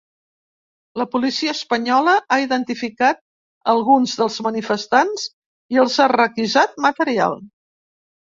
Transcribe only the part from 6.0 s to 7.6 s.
ha requisat material.